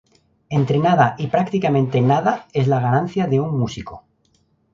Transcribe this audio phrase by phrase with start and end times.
[0.49, 4.03] Entre nada y prácticamente nada es la ganancia de un músico